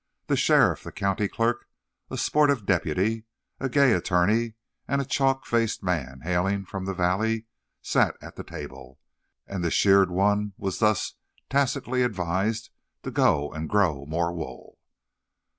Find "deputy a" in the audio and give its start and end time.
2.65-3.69